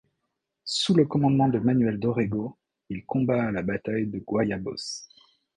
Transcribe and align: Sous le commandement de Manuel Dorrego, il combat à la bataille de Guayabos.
Sous 0.65 0.95
le 0.95 1.05
commandement 1.05 1.47
de 1.47 1.59
Manuel 1.59 1.99
Dorrego, 1.99 2.57
il 2.89 3.05
combat 3.05 3.49
à 3.49 3.51
la 3.51 3.61
bataille 3.61 4.07
de 4.07 4.17
Guayabos. 4.17 5.05